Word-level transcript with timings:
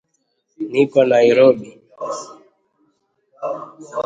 Niko 0.71 0.99
Nairobi 1.09 1.69